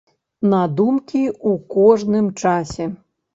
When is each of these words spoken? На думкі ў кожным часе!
На 0.53 0.61
думкі 0.79 1.21
ў 1.49 1.51
кожным 1.75 2.31
часе! 2.45 2.89